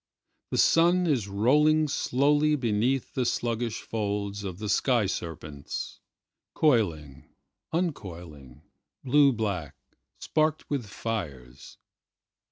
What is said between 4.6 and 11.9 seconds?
sky serpents, Coiling, uncoiling, blue black, sparked with fires.